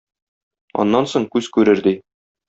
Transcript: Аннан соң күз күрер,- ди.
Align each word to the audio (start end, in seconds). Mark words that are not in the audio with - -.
Аннан 0.83 1.07
соң 1.11 1.27
күз 1.35 1.49
күрер,- 1.57 1.83
ди. 1.89 1.93